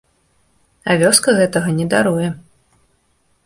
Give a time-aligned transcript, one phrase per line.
[0.89, 2.27] А вёска гэтага не даруе.